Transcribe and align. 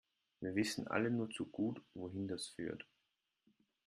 Wir 0.39 0.55
wissen 0.55 0.87
alle 0.87 1.11
nur 1.11 1.29
zu 1.29 1.45
gut, 1.45 1.79
wohin 1.93 2.27
das 2.27 2.47
führt. 2.47 2.87